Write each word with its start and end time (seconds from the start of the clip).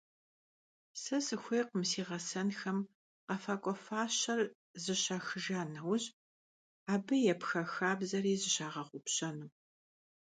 Se 1.01 1.17
sıxuêykhım 1.25 1.83
si 1.89 2.01
ğesenxem 2.07 2.79
khefak'ue 3.27 3.73
faşer 3.85 4.41
zışaxıjja 4.83 5.61
neuj, 5.73 6.03
abı 6.93 7.15
yêpxa 7.25 7.63
xabzeri 7.73 8.33
zışağeğupşenu. 8.41 9.47